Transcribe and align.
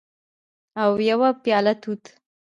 او 0.83 0.91
یوه 1.09 1.29
پیاله 1.43 1.73
توت 1.81 2.03